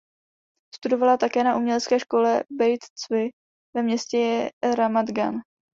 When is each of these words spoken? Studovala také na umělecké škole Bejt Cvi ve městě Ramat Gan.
Studovala 0.75 1.17
také 1.17 1.43
na 1.43 1.55
umělecké 1.57 1.99
škole 1.99 2.43
Bejt 2.51 2.79
Cvi 2.95 3.29
ve 3.75 3.83
městě 3.83 4.51
Ramat 4.77 5.05
Gan. 5.09 5.35